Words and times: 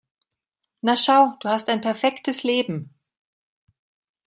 Na 0.81 0.95
schau, 0.97 1.33
du 1.41 1.47
hast 1.49 1.69
ein 1.69 1.79
perfektes 1.79 2.41
Leben. 2.41 2.91